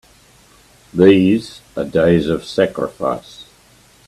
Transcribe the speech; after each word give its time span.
These 0.95 1.61
are 1.77 1.83
days 1.85 2.25
of 2.25 2.43
sacrifice! 2.43 3.45